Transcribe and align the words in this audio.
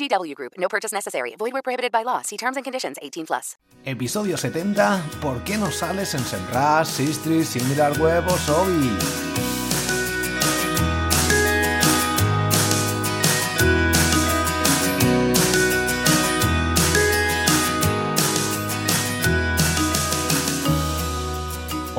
VGW 0.00 0.34
Group. 0.34 0.54
No 0.58 0.68
purchase 0.68 0.92
necessary. 0.92 1.34
Void 1.38 1.52
where 1.52 1.62
prohibited 1.62 1.92
by 1.92 2.02
law. 2.04 2.22
See 2.22 2.36
terms 2.36 2.56
and 2.56 2.64
conditions. 2.64 2.96
18 3.02 3.26
plus. 3.26 3.56
Episodio 3.84 4.36
70. 4.36 5.02
¿Por 5.20 5.42
qué 5.44 5.56
no 5.56 5.70
sales 5.70 6.14
en 6.14 6.24
Semrush, 6.24 6.86
Sistris, 6.86 7.48
Similar 7.48 7.98
Web 8.00 8.24
o 8.28 8.38
Sobi? 8.38 8.90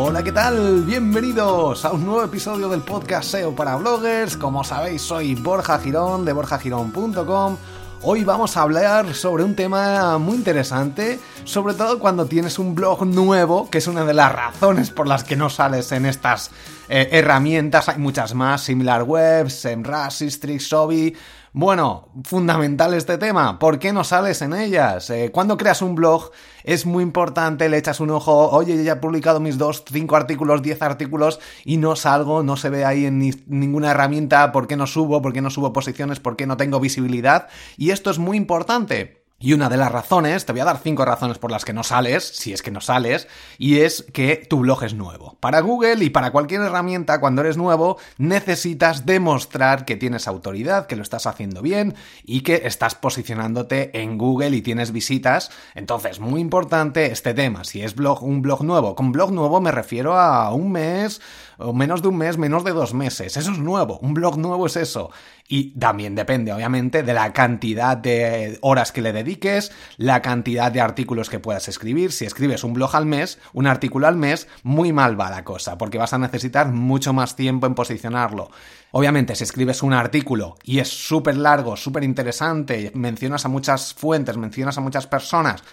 Hola, 0.04 0.24
¿qué 0.24 0.32
tal? 0.32 0.84
Bienvenidos 0.84 1.86
a 1.86 1.92
un 1.92 2.06
nuevo 2.06 2.24
episodio 2.24 2.70
del 2.70 2.82
podcast 2.82 3.30
SEO 3.30 3.56
para 3.56 3.76
bloggers. 3.76 4.36
Como 4.36 4.64
sabéis, 4.64 5.04
soy 5.04 5.36
Borja 5.36 5.78
Girón 5.78 6.26
de 6.26 6.34
borjagirón.com. 6.34 7.58
Hoy 8.04 8.24
vamos 8.24 8.58
a 8.58 8.64
hablar 8.64 9.14
sobre 9.14 9.44
un 9.44 9.56
tema 9.56 10.18
muy 10.18 10.36
interesante, 10.36 11.20
sobre 11.44 11.76
todo 11.76 12.00
cuando 12.00 12.26
tienes 12.26 12.58
un 12.58 12.74
blog 12.74 13.06
nuevo, 13.06 13.70
que 13.70 13.78
es 13.78 13.86
una 13.86 14.04
de 14.06 14.16
las 14.16 14.32
razones 14.34 14.90
por 14.90 15.06
las 15.06 15.24
que 15.24 15.36
no 15.36 15.52
sales 15.52 15.92
en 15.92 16.08
estas 16.08 16.50
eh, 16.90 17.10
herramientas. 17.12 17.90
Hay 17.90 18.00
muchas 18.00 18.34
más, 18.34 18.64
SimilarWeb, 18.64 19.50
SEMrush, 19.50 20.14
Sistrix, 20.14 20.68
Sobi... 20.68 21.16
Bueno, 21.54 22.08
fundamental 22.24 22.94
este 22.94 23.18
tema. 23.18 23.60
¿Por 23.60 23.78
qué 23.78 23.92
no 23.92 24.06
sales 24.06 24.42
en 24.42 24.54
ellas? 24.54 25.10
Eh, 25.10 25.32
cuando 25.34 25.58
creas 25.58 25.82
un 25.82 25.96
blog 25.96 26.32
es 26.64 26.86
muy 26.86 27.04
importante, 27.04 27.68
le 27.68 27.78
echas 27.78 28.00
un 28.00 28.10
ojo, 28.10 28.50
oye, 28.52 28.82
ya 28.86 28.94
he 28.94 28.96
publicado 28.96 29.42
mis 29.42 29.58
dos, 29.58 29.84
cinco 29.92 30.16
artículos, 30.16 30.62
diez 30.62 30.82
artículos 30.82 31.42
y 31.66 31.76
no 31.76 31.98
salgo, 31.98 32.42
no 32.42 32.56
se 32.56 32.70
ve 32.70 32.86
ahí 32.86 33.06
en 33.06 33.20
ni, 33.20 33.32
ninguna 33.48 33.92
herramienta, 33.92 34.54
¿por 34.54 34.66
qué 34.66 34.78
no 34.78 34.88
subo? 34.88 35.22
¿Por 35.22 35.34
qué 35.34 35.42
no 35.42 35.50
subo 35.50 35.74
posiciones? 35.74 36.22
¿Por 36.22 36.38
qué 36.38 36.48
no 36.48 36.56
tengo 36.56 36.80
visibilidad? 36.80 37.50
Y 37.76 37.90
esto 37.92 38.12
es 38.12 38.18
muy 38.18 38.38
importante. 38.38 39.21
Y 39.42 39.54
una 39.54 39.70
de 39.70 39.78
las 39.78 39.92
razones, 39.92 40.46
te 40.46 40.52
voy 40.52 40.62
a 40.62 40.66
dar 40.66 40.80
cinco 40.84 41.04
razones 41.04 41.40
por 41.40 41.50
las 41.50 41.66
que 41.66 41.74
no 41.74 41.82
sales, 41.82 42.24
si 42.24 42.54
es 42.54 42.62
que 42.62 42.70
no 42.70 42.80
sales, 42.80 43.28
y 43.58 43.80
es 43.80 44.06
que 44.14 44.36
tu 44.48 44.60
blog 44.60 44.84
es 44.84 44.94
nuevo. 44.94 45.36
Para 45.40 45.62
Google 45.62 46.06
y 46.06 46.12
para 46.12 46.32
cualquier 46.32 46.62
herramienta, 46.62 47.20
cuando 47.20 47.42
eres 47.42 47.58
nuevo, 47.58 47.98
necesitas 48.20 49.08
demostrar 49.08 49.84
que 49.86 49.98
tienes 49.98 50.28
autoridad, 50.28 50.86
que 50.86 50.96
lo 50.96 51.02
estás 51.02 51.26
haciendo 51.26 51.64
bien 51.64 51.96
y 52.24 52.42
que 52.42 52.62
estás 52.66 52.94
posicionándote 52.94 54.00
en 54.00 54.20
Google 54.20 54.56
y 54.56 54.62
tienes 54.62 54.92
visitas. 54.92 55.50
Entonces, 55.74 56.20
muy 56.20 56.40
importante 56.40 57.12
este 57.12 57.34
tema. 57.34 57.64
Si 57.64 57.82
es 57.82 57.96
blog, 57.96 58.24
un 58.24 58.44
blog 58.44 58.64
nuevo, 58.64 58.96
con 58.96 59.12
blog 59.12 59.32
nuevo 59.32 59.60
me 59.60 59.72
refiero 59.72 60.20
a 60.20 60.54
un 60.54 60.72
mes, 60.72 61.20
o 61.64 61.74
menos 61.74 62.02
de 62.02 62.08
un 62.08 62.18
mes, 62.18 62.38
menos 62.38 62.64
de 62.64 62.72
dos 62.72 62.94
meses. 62.94 63.38
Eso 63.38 63.52
es 63.52 63.60
nuevo. 63.60 64.00
Un 64.00 64.14
blog 64.14 64.38
nuevo 64.38 64.66
es 64.66 64.76
eso. 64.76 65.12
Y 65.48 65.72
también 65.78 66.16
depende, 66.16 66.54
obviamente, 66.54 67.04
de 67.04 67.14
la 67.14 67.34
cantidad 67.34 67.98
de 67.98 68.58
horas 68.62 68.92
que 68.92 69.02
le 69.02 69.12
dediques, 69.12 69.72
la 69.98 70.22
cantidad 70.22 70.72
de 70.72 70.82
artículos 70.82 71.30
que 71.30 71.40
puedas 71.40 71.68
escribir. 71.68 72.12
Si 72.12 72.26
escribes 72.26 72.64
un 72.64 72.74
blog 72.74 72.96
al 72.96 73.06
mes, 73.06 73.40
un 73.54 73.68
artículo 73.68 74.08
al 74.08 74.16
mes, 74.16 74.48
muy 74.64 74.94
mal 74.94 75.20
va 75.20 75.30
la 75.30 75.44
cosa, 75.44 75.78
porque 75.78 75.98
vas 75.98 76.14
a 76.14 76.18
necesitar 76.18 76.72
mucho 76.72 77.12
más 77.14 77.36
tiempo 77.36 77.68
en 77.68 77.76
posicionarlo. 77.76 78.50
Obviamente, 78.92 79.36
si 79.36 79.44
escribes 79.44 79.84
un 79.84 79.94
artículo 79.94 80.56
y 80.64 80.80
es 80.80 80.90
súper 80.90 81.38
largo, 81.38 81.78
súper 81.78 82.04
interesante, 82.04 82.92
mencionas 82.94 83.46
a 83.46 83.50
muchas 83.50 83.94
fuentes, 83.94 84.38
mencionas 84.38 84.78
a 84.78 84.82
muchas 84.82 85.08
personas, 85.08 85.64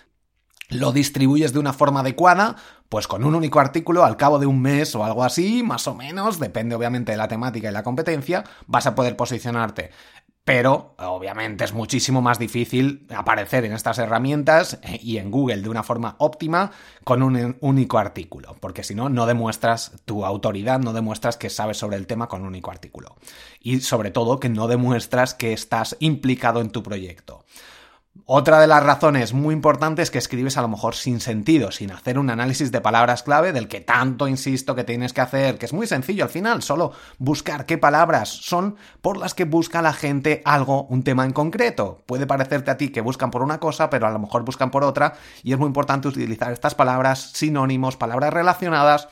lo 0.68 0.92
distribuyes 0.92 1.52
de 1.52 1.58
una 1.58 1.72
forma 1.72 2.00
adecuada, 2.00 2.56
pues 2.88 3.06
con 3.06 3.24
un 3.24 3.34
único 3.34 3.60
artículo, 3.60 4.04
al 4.04 4.16
cabo 4.16 4.38
de 4.38 4.46
un 4.46 4.60
mes 4.60 4.94
o 4.94 5.04
algo 5.04 5.24
así, 5.24 5.62
más 5.62 5.86
o 5.86 5.94
menos, 5.94 6.38
depende 6.38 6.74
obviamente 6.74 7.12
de 7.12 7.18
la 7.18 7.28
temática 7.28 7.68
y 7.68 7.72
la 7.72 7.82
competencia, 7.82 8.44
vas 8.66 8.86
a 8.86 8.94
poder 8.94 9.16
posicionarte. 9.16 9.90
Pero, 10.48 10.94
obviamente, 10.98 11.64
es 11.64 11.74
muchísimo 11.74 12.22
más 12.22 12.38
difícil 12.38 13.06
aparecer 13.14 13.66
en 13.66 13.74
estas 13.74 13.98
herramientas 13.98 14.78
y 15.02 15.18
en 15.18 15.30
Google 15.30 15.60
de 15.60 15.68
una 15.68 15.82
forma 15.82 16.16
óptima 16.20 16.70
con 17.04 17.22
un 17.22 17.58
único 17.60 17.98
artículo, 17.98 18.56
porque 18.58 18.82
si 18.82 18.94
no, 18.94 19.10
no 19.10 19.26
demuestras 19.26 19.92
tu 20.06 20.24
autoridad, 20.24 20.78
no 20.80 20.94
demuestras 20.94 21.36
que 21.36 21.50
sabes 21.50 21.76
sobre 21.76 21.98
el 21.98 22.06
tema 22.06 22.28
con 22.28 22.40
un 22.40 22.48
único 22.48 22.70
artículo. 22.70 23.16
Y 23.60 23.80
sobre 23.80 24.10
todo, 24.10 24.40
que 24.40 24.48
no 24.48 24.68
demuestras 24.68 25.34
que 25.34 25.52
estás 25.52 25.98
implicado 26.00 26.62
en 26.62 26.70
tu 26.70 26.82
proyecto. 26.82 27.44
Otra 28.24 28.60
de 28.60 28.66
las 28.66 28.82
razones 28.82 29.32
muy 29.32 29.54
importantes 29.54 30.04
es 30.04 30.10
que 30.10 30.18
escribes 30.18 30.56
a 30.56 30.62
lo 30.62 30.68
mejor 30.68 30.94
sin 30.94 31.20
sentido, 31.20 31.70
sin 31.70 31.90
hacer 31.90 32.18
un 32.18 32.30
análisis 32.30 32.70
de 32.70 32.80
palabras 32.80 33.22
clave 33.22 33.52
del 33.52 33.68
que 33.68 33.80
tanto 33.80 34.28
insisto 34.28 34.74
que 34.74 34.84
tienes 34.84 35.12
que 35.12 35.20
hacer, 35.20 35.58
que 35.58 35.66
es 35.66 35.72
muy 35.72 35.86
sencillo 35.86 36.24
al 36.24 36.30
final, 36.30 36.62
solo 36.62 36.92
buscar 37.18 37.66
qué 37.66 37.78
palabras 37.78 38.28
son 38.28 38.76
por 39.00 39.16
las 39.16 39.34
que 39.34 39.44
busca 39.44 39.82
la 39.82 39.92
gente 39.92 40.42
algo, 40.44 40.84
un 40.84 41.02
tema 41.02 41.24
en 41.24 41.32
concreto. 41.32 42.02
Puede 42.06 42.26
parecerte 42.26 42.70
a 42.70 42.76
ti 42.76 42.90
que 42.90 43.00
buscan 43.00 43.30
por 43.30 43.42
una 43.42 43.60
cosa, 43.60 43.90
pero 43.90 44.06
a 44.06 44.10
lo 44.10 44.18
mejor 44.18 44.44
buscan 44.44 44.70
por 44.70 44.84
otra, 44.84 45.14
y 45.42 45.52
es 45.52 45.58
muy 45.58 45.66
importante 45.66 46.08
utilizar 46.08 46.52
estas 46.52 46.74
palabras, 46.74 47.30
sinónimos, 47.32 47.96
palabras 47.96 48.32
relacionadas 48.32 49.08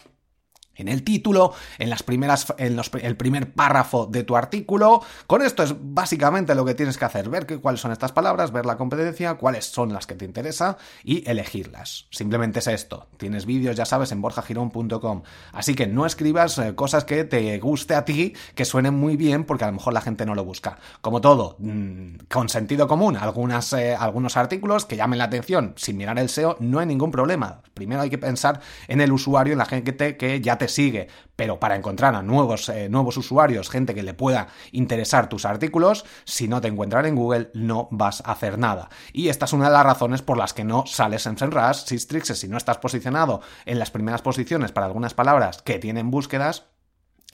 en 0.76 0.88
el 0.88 1.02
título, 1.02 1.52
en 1.78 1.90
las 1.90 2.02
primeras, 2.02 2.52
en 2.58 2.76
los, 2.76 2.90
el 3.00 3.16
primer 3.16 3.52
párrafo 3.52 4.06
de 4.06 4.24
tu 4.24 4.36
artículo. 4.36 5.02
Con 5.26 5.42
esto 5.42 5.62
es 5.62 5.74
básicamente 5.78 6.54
lo 6.54 6.64
que 6.64 6.74
tienes 6.74 6.98
que 6.98 7.04
hacer, 7.04 7.28
ver 7.28 7.46
que, 7.46 7.58
cuáles 7.58 7.80
son 7.80 7.92
estas 7.92 8.12
palabras, 8.12 8.52
ver 8.52 8.66
la 8.66 8.76
competencia, 8.76 9.34
cuáles 9.34 9.66
son 9.66 9.92
las 9.92 10.06
que 10.06 10.14
te 10.14 10.24
interesa 10.24 10.78
y 11.04 11.28
elegirlas. 11.28 12.06
Simplemente 12.10 12.60
es 12.60 12.66
esto. 12.66 13.08
Tienes 13.16 13.46
vídeos, 13.46 13.76
ya 13.76 13.84
sabes, 13.84 14.12
en 14.12 14.20
borjagirón.com. 14.20 15.22
Así 15.52 15.74
que 15.74 15.86
no 15.86 16.06
escribas 16.06 16.58
eh, 16.58 16.74
cosas 16.74 17.04
que 17.04 17.24
te 17.24 17.58
guste 17.58 17.94
a 17.94 18.04
ti, 18.04 18.34
que 18.54 18.64
suenen 18.64 18.94
muy 18.94 19.16
bien, 19.16 19.44
porque 19.44 19.64
a 19.64 19.68
lo 19.68 19.74
mejor 19.74 19.92
la 19.92 20.00
gente 20.00 20.26
no 20.26 20.34
lo 20.34 20.44
busca. 20.44 20.78
Como 21.00 21.20
todo, 21.20 21.56
mmm, 21.58 22.16
con 22.30 22.48
sentido 22.48 22.86
común, 22.88 23.16
algunas, 23.16 23.72
eh, 23.72 23.94
algunos 23.94 24.36
artículos 24.36 24.84
que 24.84 24.96
llamen 24.96 25.18
la 25.18 25.24
atención 25.24 25.74
sin 25.76 25.96
mirar 25.96 26.18
el 26.18 26.28
SEO, 26.28 26.56
no 26.60 26.78
hay 26.78 26.86
ningún 26.86 27.10
problema. 27.10 27.62
Primero 27.76 28.00
hay 28.00 28.08
que 28.08 28.16
pensar 28.16 28.60
en 28.88 29.02
el 29.02 29.12
usuario, 29.12 29.52
en 29.52 29.58
la 29.58 29.66
gente 29.66 30.16
que 30.16 30.40
ya 30.40 30.56
te 30.56 30.66
sigue, 30.66 31.08
pero 31.36 31.60
para 31.60 31.76
encontrar 31.76 32.14
a 32.14 32.22
nuevos, 32.22 32.70
eh, 32.70 32.88
nuevos 32.88 33.18
usuarios, 33.18 33.68
gente 33.68 33.94
que 33.94 34.02
le 34.02 34.14
pueda 34.14 34.48
interesar 34.72 35.28
tus 35.28 35.44
artículos, 35.44 36.06
si 36.24 36.48
no 36.48 36.62
te 36.62 36.68
encuentran 36.68 37.04
en 37.04 37.14
Google 37.14 37.50
no 37.52 37.88
vas 37.90 38.22
a 38.24 38.32
hacer 38.32 38.58
nada. 38.58 38.88
Y 39.12 39.28
esta 39.28 39.44
es 39.44 39.52
una 39.52 39.66
de 39.66 39.72
las 39.72 39.84
razones 39.84 40.22
por 40.22 40.38
las 40.38 40.54
que 40.54 40.64
no 40.64 40.86
sales 40.86 41.26
en 41.26 41.36
SEMrush, 41.36 41.84
Sistrix, 41.84 42.28
si 42.28 42.48
no 42.48 42.56
estás 42.56 42.78
posicionado 42.78 43.42
en 43.66 43.78
las 43.78 43.90
primeras 43.90 44.22
posiciones 44.22 44.72
para 44.72 44.86
algunas 44.86 45.12
palabras 45.12 45.60
que 45.60 45.78
tienen 45.78 46.10
búsquedas, 46.10 46.64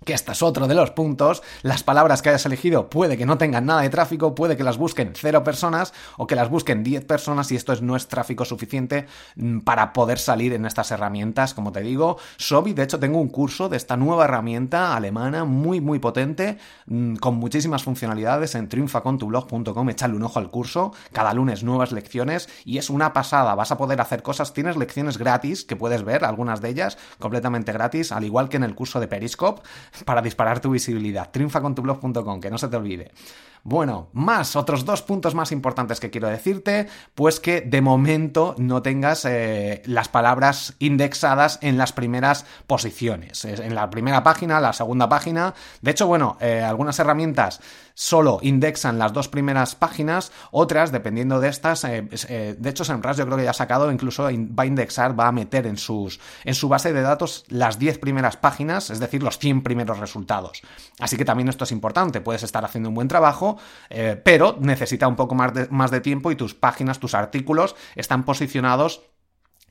que 0.04 0.14
este 0.14 0.32
es 0.32 0.43
otro 0.43 0.66
de 0.66 0.75
los 0.75 0.90
puntos, 0.90 1.43
las 1.62 1.82
palabras 1.82 2.22
que 2.22 2.31
hayas 2.31 2.46
elegido 2.46 2.88
puede 2.90 3.16
que 3.16 3.26
no 3.26 3.38
tengan 3.38 3.66
nada 3.66 3.82
de 3.82 3.90
tráfico, 3.90 4.34
puede 4.34 4.56
que 4.56 4.64
las 4.64 4.78
busquen 4.78 5.12
cero 5.14 5.44
personas 5.44 5.93
o 6.16 6.26
que 6.26 6.37
las 6.37 6.49
busquen 6.49 6.82
10 6.82 7.04
personas 7.04 7.50
y 7.52 7.56
esto 7.56 7.75
no 7.81 7.96
es 7.96 8.08
tráfico 8.08 8.44
suficiente 8.44 9.06
mm, 9.37 9.60
para 9.60 9.93
poder 9.93 10.19
salir 10.19 10.52
en 10.52 10.66
estas 10.66 10.90
herramientas, 10.90 11.54
como 11.54 11.72
te 11.72 11.81
digo. 11.81 12.19
Sobi, 12.37 12.72
de 12.72 12.82
hecho, 12.82 12.99
tengo 12.99 13.20
un 13.20 13.28
curso 13.28 13.69
de 13.69 13.76
esta 13.76 13.96
nueva 13.96 14.25
herramienta 14.25 14.94
alemana 14.96 15.44
muy, 15.44 15.81
muy 15.81 15.99
potente, 15.99 16.58
mm, 16.87 17.16
con 17.16 17.37
muchísimas 17.37 17.82
funcionalidades 17.82 18.55
en 18.55 18.69
triunfacontublog.com, 18.69 19.90
echale 19.90 20.14
un 20.14 20.22
ojo 20.22 20.38
al 20.38 20.50
curso, 20.50 20.93
cada 21.12 21.32
lunes 21.34 21.62
nuevas 21.62 21.93
lecciones 21.93 22.48
y 22.64 22.78
es 22.78 22.90
una 22.90 23.12
pasada, 23.12 23.55
vas 23.55 23.72
a 23.72 23.78
poder 23.78 24.00
hacer 24.00 24.22
cosas, 24.22 24.52
tienes 24.52 24.76
lecciones 24.76 25.19
gratis 25.19 25.64
que 25.64 25.76
puedes 25.76 26.05
ver, 26.05 26.25
algunas 26.25 26.60
de 26.60 26.70
ellas 26.70 26.98
completamente 27.19 27.72
gratis, 27.72 28.12
al 28.12 28.25
igual 28.25 28.48
que 28.48 28.56
en 28.56 28.64
el 28.64 28.75
curso 28.75 29.00
de 29.00 29.08
Periscope 29.08 29.62
para 30.04 30.22
disparar 30.22 30.60
tu 30.60 30.70
visibilidad. 30.70 31.30
Triunfacontublog.com, 31.30 32.40
que 32.40 32.50
no 32.50 32.58
se 32.58 32.68
te 32.68 32.76
olvide. 32.76 33.12
Bueno, 33.64 34.08
más, 34.12 34.56
otros 34.56 34.84
dos 34.84 35.02
puntos 35.02 35.36
más 35.36 35.52
importantes 35.52 36.00
que 36.00 36.10
quiero 36.10 36.28
decirte, 36.28 36.88
pues 37.14 37.38
que 37.38 37.60
de 37.60 37.80
momento 37.80 38.56
no 38.58 38.82
tengas 38.82 39.24
eh, 39.24 39.82
las 39.86 40.08
palabras 40.08 40.74
indexadas 40.80 41.60
en 41.62 41.78
las 41.78 41.92
primeras 41.92 42.44
posiciones, 42.66 43.44
en 43.44 43.76
la 43.76 43.88
primera 43.88 44.24
página, 44.24 44.58
la 44.58 44.72
segunda 44.72 45.08
página. 45.08 45.54
De 45.80 45.92
hecho, 45.92 46.08
bueno, 46.08 46.38
eh, 46.40 46.60
algunas 46.60 46.98
herramientas 46.98 47.60
solo 47.94 48.40
indexan 48.42 48.98
las 48.98 49.12
dos 49.12 49.28
primeras 49.28 49.76
páginas, 49.76 50.32
otras, 50.50 50.90
dependiendo 50.90 51.38
de 51.38 51.48
estas, 51.48 51.84
eh, 51.84 52.56
de 52.58 52.70
hecho 52.70 52.84
SEMrush 52.84 53.16
yo 53.16 53.26
creo 53.26 53.36
que 53.36 53.44
ya 53.44 53.50
ha 53.50 53.54
sacado, 53.54 53.92
incluso 53.92 54.24
va 54.24 54.62
a 54.64 54.66
indexar, 54.66 55.18
va 55.18 55.28
a 55.28 55.32
meter 55.32 55.68
en, 55.68 55.76
sus, 55.76 56.18
en 56.44 56.54
su 56.54 56.68
base 56.68 56.92
de 56.92 57.02
datos 57.02 57.44
las 57.48 57.78
10 57.78 57.98
primeras 57.98 58.36
páginas, 58.36 58.90
es 58.90 58.98
decir, 58.98 59.22
los 59.22 59.38
100 59.38 59.62
primeros 59.62 60.00
resultados. 60.00 60.62
Así 60.98 61.16
que 61.16 61.24
también 61.24 61.48
esto 61.48 61.62
es 61.62 61.70
importante, 61.70 62.20
puedes 62.20 62.42
estar 62.42 62.64
haciendo 62.64 62.88
un 62.88 62.96
buen 62.96 63.08
trabajo, 63.08 63.51
eh, 63.90 64.20
pero 64.22 64.56
necesita 64.60 65.08
un 65.08 65.16
poco 65.16 65.34
más 65.34 65.54
de, 65.54 65.69
más 65.70 65.90
de 65.90 66.00
tiempo 66.00 66.31
y 66.31 66.37
tus 66.37 66.54
páginas, 66.54 66.99
tus 66.99 67.14
artículos 67.14 67.76
están 67.94 68.25
posicionados 68.25 69.11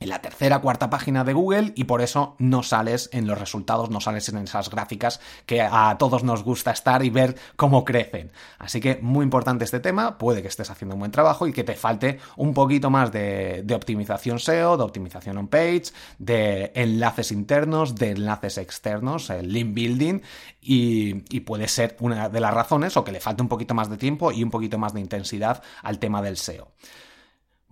en 0.02 0.08
la 0.08 0.20
tercera, 0.20 0.60
cuarta 0.60 0.90
página 0.90 1.24
de 1.24 1.32
Google 1.32 1.72
y 1.76 1.84
por 1.84 2.02
eso 2.02 2.34
no 2.38 2.62
sales 2.62 3.08
en 3.12 3.26
los 3.26 3.38
resultados, 3.38 3.90
no 3.90 4.00
sales 4.00 4.28
en 4.28 4.38
esas 4.38 4.68
gráficas 4.68 5.20
que 5.46 5.62
a 5.62 5.96
todos 5.98 6.24
nos 6.24 6.42
gusta 6.42 6.72
estar 6.72 7.04
y 7.04 7.10
ver 7.10 7.36
cómo 7.56 7.84
crecen. 7.84 8.32
Así 8.58 8.80
que 8.80 8.98
muy 9.00 9.22
importante 9.22 9.64
este 9.64 9.80
tema, 9.80 10.18
puede 10.18 10.42
que 10.42 10.48
estés 10.48 10.70
haciendo 10.70 10.94
un 10.94 11.00
buen 11.00 11.12
trabajo 11.12 11.46
y 11.46 11.52
que 11.52 11.64
te 11.64 11.74
falte 11.74 12.18
un 12.36 12.52
poquito 12.52 12.90
más 12.90 13.12
de, 13.12 13.64
optimización 13.72 14.38
SEO, 14.38 14.76
de 14.76 14.82
optimización 14.82 15.38
on 15.38 15.48
page, 15.48 15.84
de 16.18 16.72
enlaces 16.74 17.32
internos, 17.32 17.94
de 17.94 18.10
enlaces 18.10 18.58
externos, 18.58 19.30
el 19.30 19.52
link 19.52 19.72
building 19.74 20.20
y 20.60 21.40
puede 21.40 21.68
ser 21.68 21.96
una 22.00 22.28
de 22.28 22.40
las 22.40 22.52
razones 22.52 22.96
o 22.96 23.04
que 23.04 23.12
le 23.12 23.20
falte 23.20 23.42
un 23.42 23.48
poquito 23.48 23.74
más 23.74 23.88
de 23.88 23.96
tiempo 23.96 24.32
y 24.32 24.42
un 24.42 24.50
poquito 24.50 24.78
más 24.78 24.92
de 24.94 25.00
intensidad 25.00 25.62
al 25.82 25.98
tema 25.98 26.22
del 26.22 26.36
SEO. 26.36 26.68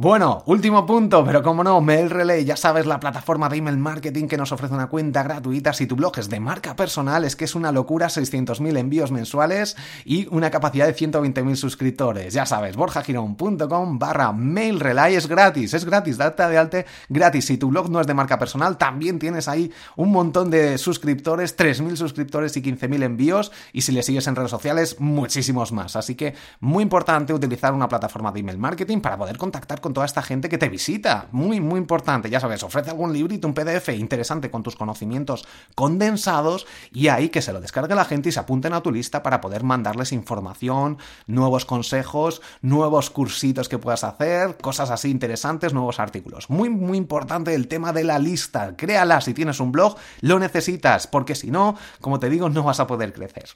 Bueno, 0.02 0.42
último 0.46 0.86
punto, 0.86 1.22
pero 1.26 1.42
como 1.42 1.62
no, 1.62 1.78
MailRelay, 1.82 2.46
ya 2.46 2.56
sabes, 2.56 2.86
la 2.86 2.98
plataforma 2.98 3.50
de 3.50 3.58
email 3.58 3.76
marketing 3.76 4.28
que 4.28 4.38
nos 4.38 4.50
ofrece 4.50 4.72
una 4.72 4.86
cuenta 4.86 5.22
gratuita 5.22 5.74
si 5.74 5.86
tu 5.86 5.94
blog 5.94 6.18
es 6.18 6.30
de 6.30 6.40
marca 6.40 6.74
personal, 6.74 7.22
es 7.22 7.36
que 7.36 7.44
es 7.44 7.54
una 7.54 7.70
locura, 7.70 8.06
600.000 8.06 8.78
envíos 8.78 9.12
mensuales 9.12 9.76
y 10.06 10.26
una 10.34 10.50
capacidad 10.50 10.86
de 10.86 10.96
120.000 10.96 11.54
suscriptores. 11.54 12.32
Ya 12.32 12.46
sabes, 12.46 12.76
borjagirón.com 12.76 13.98
barra 13.98 14.32
MailRelay 14.32 15.16
es 15.16 15.28
gratis, 15.28 15.74
es 15.74 15.84
gratis, 15.84 16.16
date 16.16 16.48
de 16.48 16.56
alta 16.56 16.86
gratis. 17.10 17.44
Si 17.44 17.58
tu 17.58 17.68
blog 17.68 17.90
no 17.90 18.00
es 18.00 18.06
de 18.06 18.14
marca 18.14 18.38
personal, 18.38 18.78
también 18.78 19.18
tienes 19.18 19.48
ahí 19.48 19.70
un 19.96 20.12
montón 20.12 20.50
de 20.50 20.78
suscriptores, 20.78 21.58
3.000 21.58 21.96
suscriptores 21.96 22.56
y 22.56 22.62
15.000 22.62 23.02
envíos 23.02 23.52
y 23.74 23.82
si 23.82 23.92
le 23.92 24.02
sigues 24.02 24.26
en 24.28 24.36
redes 24.36 24.50
sociales, 24.50 24.98
muchísimos 24.98 25.72
más. 25.72 25.94
Así 25.94 26.14
que 26.14 26.34
muy 26.60 26.84
importante 26.84 27.34
utilizar 27.34 27.74
una 27.74 27.86
plataforma 27.86 28.32
de 28.32 28.40
email 28.40 28.56
marketing 28.56 29.00
para 29.00 29.18
poder 29.18 29.36
contactar 29.36 29.82
con 29.82 29.89
toda 29.94 30.06
esta 30.06 30.22
gente 30.22 30.48
que 30.48 30.58
te 30.58 30.68
visita. 30.68 31.28
Muy, 31.32 31.60
muy 31.60 31.78
importante. 31.78 32.30
Ya 32.30 32.40
sabes, 32.40 32.62
ofrece 32.62 32.90
algún 32.90 33.12
librito, 33.12 33.48
un 33.48 33.54
PDF 33.54 33.90
interesante 33.90 34.50
con 34.50 34.62
tus 34.62 34.76
conocimientos 34.76 35.46
condensados 35.74 36.66
y 36.92 37.08
ahí 37.08 37.28
que 37.28 37.42
se 37.42 37.52
lo 37.52 37.60
descargue 37.60 37.94
la 37.94 38.04
gente 38.04 38.28
y 38.28 38.32
se 38.32 38.40
apunten 38.40 38.72
a 38.72 38.82
tu 38.82 38.92
lista 38.92 39.22
para 39.22 39.40
poder 39.40 39.64
mandarles 39.64 40.12
información, 40.12 40.98
nuevos 41.26 41.64
consejos, 41.64 42.42
nuevos 42.62 43.10
cursitos 43.10 43.68
que 43.68 43.78
puedas 43.78 44.04
hacer, 44.04 44.56
cosas 44.58 44.90
así 44.90 45.10
interesantes, 45.10 45.72
nuevos 45.72 46.00
artículos. 46.00 46.50
Muy, 46.50 46.68
muy 46.68 46.98
importante 46.98 47.54
el 47.54 47.68
tema 47.68 47.92
de 47.92 48.04
la 48.04 48.18
lista. 48.18 48.76
Créala 48.76 49.20
si 49.20 49.34
tienes 49.34 49.60
un 49.60 49.72
blog, 49.72 49.96
lo 50.20 50.38
necesitas, 50.38 51.06
porque 51.06 51.34
si 51.34 51.50
no, 51.50 51.76
como 52.00 52.18
te 52.18 52.30
digo, 52.30 52.48
no 52.48 52.62
vas 52.62 52.80
a 52.80 52.86
poder 52.86 53.12
crecer. 53.12 53.50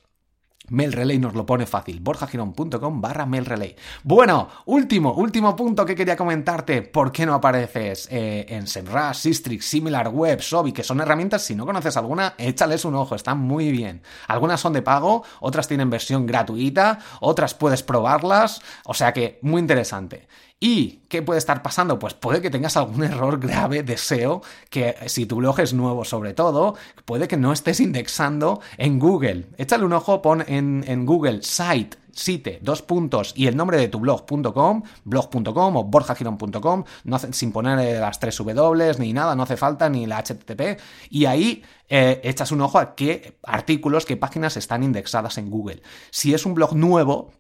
MailRelay 0.69 1.19
nos 1.19 1.35
lo 1.35 1.45
pone 1.45 1.67
fácil, 1.67 2.01
borjagirón.com 2.01 3.01
barra 3.01 3.27
MailRelay. 3.27 3.77
Bueno, 4.03 4.49
último, 4.67 5.13
último 5.13 5.55
punto 5.55 5.85
que 5.85 5.95
quería 5.95 6.17
comentarte. 6.17 6.83
¿Por 6.83 7.13
qué 7.13 7.27
no 7.27 7.35
apareces 7.35 8.09
eh, 8.11 8.47
en 8.49 8.67
SEMrush, 8.67 9.17
Sistrix, 9.17 9.67
SimilarWeb, 9.67 10.41
Sobi, 10.41 10.73
que 10.73 10.83
son 10.83 11.01
herramientas? 11.01 11.43
Si 11.43 11.55
no 11.55 11.67
conoces 11.67 11.97
alguna, 11.97 12.35
échales 12.39 12.85
un 12.85 12.95
ojo, 12.95 13.15
están 13.15 13.39
muy 13.39 13.71
bien. 13.71 14.03
Algunas 14.29 14.61
son 14.61 14.73
de 14.73 14.83
pago, 14.83 15.25
otras 15.41 15.69
tienen 15.69 15.91
versión 15.91 16.27
gratuita, 16.27 16.99
otras 17.21 17.55
puedes 17.55 17.83
probarlas, 17.83 18.63
o 18.85 18.95
sea 18.95 19.13
que 19.13 19.39
muy 19.43 19.61
interesante. 19.61 20.27
¿Y 20.61 21.03
qué 21.09 21.21
puede 21.21 21.39
estar 21.39 21.63
pasando? 21.63 21.99
Pues 21.99 22.15
puede 22.15 22.41
que 22.41 22.51
tengas 22.51 22.77
algún 22.77 23.05
error 23.05 23.39
grave 23.39 23.83
de 23.83 23.97
SEO, 23.97 24.43
que 24.71 24.95
si 25.07 25.27
tu 25.27 25.37
blog 25.37 25.61
es 25.61 25.75
nuevo 25.75 26.05
sobre 26.05 26.33
todo, 26.33 26.75
puede 27.05 27.29
que 27.29 27.37
no 27.37 27.53
estés 27.53 27.81
indexando 27.81 28.61
en 28.79 28.99
Google. 28.99 29.47
Échale 29.59 29.85
un 29.85 29.93
ojo, 29.93 30.23
pon 30.23 30.43
en, 30.47 31.05
Google 31.05 31.43
site 31.43 31.99
site, 32.13 32.61
dos 32.63 32.81
puntos 32.81 33.33
y 33.37 33.49
el 33.49 33.57
nombre 33.57 33.77
de 33.77 33.89
tu 33.89 33.99
blog.com, 33.99 34.83
blog.com 35.05 35.77
o 35.77 35.85
borjagirón.com, 35.85 36.85
no 37.03 37.19
sin 37.19 37.51
poner 37.51 38.01
las 38.01 38.21
tres 38.21 38.39
W 38.39 38.93
ni 39.01 39.13
nada, 39.13 39.35
no 39.35 39.43
hace 39.43 39.57
falta 39.57 39.89
ni 39.89 40.07
la 40.07 40.23
HTTP, 40.23 40.81
y 41.11 41.25
ahí 41.25 41.65
eh, 41.89 42.21
echas 42.23 42.53
un 42.53 42.61
ojo 42.61 42.79
a 42.79 42.95
qué 42.95 43.39
artículos, 43.43 44.07
qué 44.07 44.17
páginas 44.17 44.57
están 44.57 44.85
indexadas 44.85 45.39
en 45.39 45.51
Google. 45.51 45.83
Si 46.11 46.33
es 46.35 46.47
un 46.47 46.55
blog 46.55 46.77
nuevo, 46.77 47.33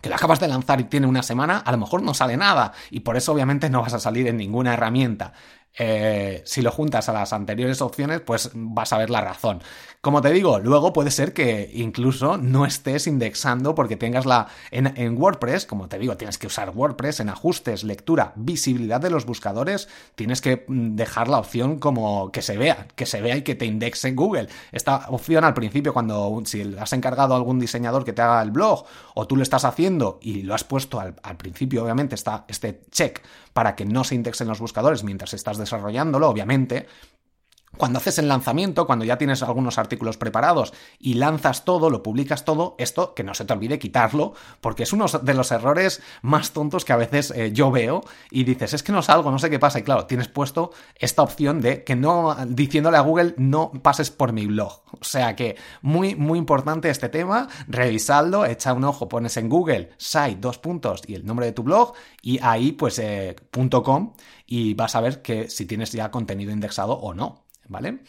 que 0.00 0.08
lo 0.08 0.14
acabas 0.14 0.40
de 0.40 0.48
lanzar 0.48 0.80
y 0.80 0.84
tiene 0.84 1.06
una 1.06 1.22
semana, 1.22 1.58
a 1.58 1.72
lo 1.72 1.78
mejor 1.78 2.02
no 2.02 2.14
sale 2.14 2.36
nada 2.36 2.72
y 2.90 3.00
por 3.00 3.16
eso 3.16 3.32
obviamente 3.32 3.70
no 3.70 3.82
vas 3.82 3.94
a 3.94 4.00
salir 4.00 4.26
en 4.26 4.36
ninguna 4.36 4.74
herramienta. 4.74 5.32
Eh, 5.78 6.42
si 6.44 6.60
lo 6.60 6.72
juntas 6.72 7.08
a 7.08 7.12
las 7.12 7.32
anteriores 7.32 7.80
opciones, 7.80 8.20
pues 8.20 8.50
vas 8.52 8.92
a 8.92 8.98
ver 8.98 9.10
la 9.10 9.20
razón. 9.20 9.62
Como 10.00 10.20
te 10.22 10.30
digo, 10.30 10.58
luego 10.60 10.92
puede 10.92 11.10
ser 11.10 11.32
que 11.32 11.70
incluso 11.74 12.36
no 12.36 12.66
estés 12.66 13.06
indexando 13.06 13.74
porque 13.74 13.96
tengas 13.96 14.26
la... 14.26 14.46
En, 14.70 15.18
WordPress, 15.18 15.66
como 15.66 15.88
te 15.88 15.98
digo, 15.98 16.16
tienes 16.16 16.38
que 16.38 16.46
usar 16.46 16.70
WordPress 16.70 17.20
en 17.20 17.28
ajustes, 17.28 17.82
lectura, 17.82 18.32
visibilidad 18.36 19.00
de 19.00 19.10
los 19.10 19.26
buscadores, 19.26 19.88
tienes 20.14 20.40
que 20.40 20.64
mm, 20.66 20.94
dejar 20.94 21.28
la 21.28 21.38
opción 21.38 21.78
como 21.78 22.30
que 22.30 22.42
se 22.42 22.56
vea, 22.56 22.86
que 22.94 23.06
se 23.06 23.20
vea 23.20 23.36
y 23.36 23.42
que 23.42 23.56
te 23.56 23.66
indexe 23.66 24.08
en 24.08 24.16
Google. 24.16 24.48
Esta 24.70 25.06
opción 25.08 25.44
al 25.44 25.54
principio, 25.54 25.92
cuando 25.92 26.42
si 26.44 26.76
has 26.78 26.92
encargado 26.92 27.34
a 27.34 27.36
algún 27.36 27.58
diseñador 27.58 28.04
que 28.04 28.12
te 28.12 28.22
haga 28.22 28.40
el 28.42 28.52
blog 28.52 28.84
o 29.14 29.26
tú 29.26 29.36
lo 29.36 29.42
estás 29.42 29.64
haciendo 29.64 30.18
y 30.22 30.42
lo 30.42 30.54
has 30.54 30.62
puesto 30.64 31.00
al, 31.00 31.16
al 31.22 31.36
principio, 31.36 31.82
obviamente 31.82 32.14
está 32.14 32.44
este 32.48 32.82
check 32.90 33.20
para 33.52 33.74
que 33.74 33.84
no 33.84 34.04
se 34.04 34.14
indexen 34.14 34.46
los 34.46 34.60
buscadores 34.60 35.02
mientras 35.02 35.34
estás 35.34 35.58
desarrollándolo, 35.68 36.28
obviamente, 36.28 36.86
cuando 37.76 37.98
haces 37.98 38.18
el 38.18 38.28
lanzamiento, 38.28 38.86
cuando 38.86 39.04
ya 39.04 39.18
tienes 39.18 39.42
algunos 39.42 39.78
artículos 39.78 40.16
preparados 40.16 40.72
y 40.98 41.14
lanzas 41.14 41.64
todo, 41.64 41.90
lo 41.90 42.02
publicas 42.02 42.44
todo, 42.44 42.74
esto 42.78 43.14
que 43.14 43.24
no 43.24 43.34
se 43.34 43.44
te 43.44 43.52
olvide 43.52 43.78
quitarlo, 43.78 44.34
porque 44.60 44.82
es 44.82 44.92
uno 44.92 45.06
de 45.06 45.34
los 45.34 45.52
errores 45.52 46.02
más 46.22 46.52
tontos 46.52 46.84
que 46.84 46.92
a 46.92 46.96
veces 46.96 47.30
eh, 47.30 47.52
yo 47.52 47.70
veo 47.70 48.02
y 48.30 48.44
dices, 48.44 48.74
es 48.74 48.82
que 48.82 48.92
no 48.92 49.02
salgo, 49.02 49.30
no 49.30 49.38
sé 49.38 49.50
qué 49.50 49.58
pasa. 49.58 49.78
Y 49.78 49.82
claro, 49.82 50.06
tienes 50.06 50.28
puesto 50.28 50.72
esta 50.96 51.22
opción 51.22 51.60
de 51.60 51.84
que 51.84 51.96
no, 51.96 52.36
diciéndole 52.46 52.96
a 52.96 53.02
Google, 53.02 53.34
no 53.36 53.72
pases 53.82 54.10
por 54.10 54.32
mi 54.32 54.46
blog. 54.46 54.82
O 55.00 55.04
sea 55.04 55.36
que 55.36 55.56
muy, 55.82 56.14
muy 56.14 56.38
importante 56.38 56.90
este 56.90 57.08
tema, 57.08 57.48
revisadlo, 57.66 58.46
echa 58.46 58.72
un 58.72 58.84
ojo, 58.84 59.08
pones 59.08 59.36
en 59.36 59.48
Google 59.48 59.90
site, 59.96 60.38
dos 60.40 60.58
puntos 60.58 61.02
y 61.06 61.14
el 61.14 61.26
nombre 61.26 61.46
de 61.46 61.52
tu 61.52 61.62
blog 61.62 61.92
y 62.22 62.38
ahí 62.42 62.72
pues 62.72 62.98
eh, 62.98 63.36
.com 63.84 64.14
y 64.46 64.74
vas 64.74 64.94
a 64.94 65.00
ver 65.00 65.22
que 65.22 65.50
si 65.50 65.66
tienes 65.66 65.92
ya 65.92 66.10
contenido 66.10 66.52
indexado 66.52 66.94
o 66.94 67.14
no. 67.14 67.47
¿Vale? 67.68 68.00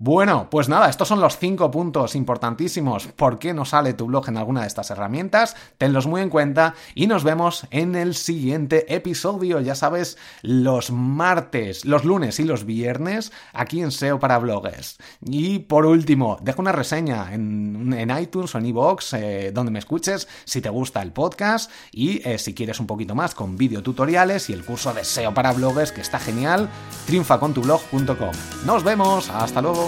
Bueno, 0.00 0.46
pues 0.48 0.68
nada, 0.68 0.88
estos 0.88 1.08
son 1.08 1.20
los 1.20 1.38
cinco 1.38 1.72
puntos 1.72 2.14
importantísimos. 2.14 3.08
¿Por 3.08 3.40
qué 3.40 3.52
no 3.52 3.64
sale 3.64 3.94
tu 3.94 4.06
blog 4.06 4.28
en 4.28 4.36
alguna 4.36 4.60
de 4.60 4.68
estas 4.68 4.92
herramientas? 4.92 5.56
Tenlos 5.76 6.06
muy 6.06 6.20
en 6.20 6.30
cuenta 6.30 6.76
y 6.94 7.08
nos 7.08 7.24
vemos 7.24 7.66
en 7.72 7.96
el 7.96 8.14
siguiente 8.14 8.94
episodio. 8.94 9.58
Ya 9.58 9.74
sabes, 9.74 10.16
los 10.42 10.92
martes, 10.92 11.84
los 11.84 12.04
lunes 12.04 12.38
y 12.38 12.44
los 12.44 12.64
viernes 12.64 13.32
aquí 13.52 13.82
en 13.82 13.90
SEO 13.90 14.20
para 14.20 14.38
bloggers. 14.38 14.98
Y 15.20 15.58
por 15.58 15.84
último, 15.84 16.38
deja 16.42 16.62
una 16.62 16.70
reseña 16.70 17.34
en, 17.34 18.14
iTunes 18.20 18.54
o 18.54 18.58
en 18.58 18.66
iVoox, 18.66 19.14
eh, 19.14 19.50
donde 19.52 19.72
me 19.72 19.80
escuches, 19.80 20.28
si 20.44 20.60
te 20.60 20.68
gusta 20.68 21.02
el 21.02 21.10
podcast 21.10 21.72
y 21.90 22.22
eh, 22.24 22.38
si 22.38 22.54
quieres 22.54 22.78
un 22.78 22.86
poquito 22.86 23.16
más 23.16 23.34
con 23.34 23.56
videotutoriales 23.56 24.48
y 24.48 24.52
el 24.52 24.64
curso 24.64 24.94
de 24.94 25.02
SEO 25.02 25.34
para 25.34 25.52
bloggers 25.52 25.90
que 25.90 26.02
está 26.02 26.20
genial, 26.20 26.68
triunfacontublog.com. 27.06 28.32
Nos 28.64 28.84
vemos, 28.84 29.28
hasta 29.30 29.60
luego. 29.60 29.87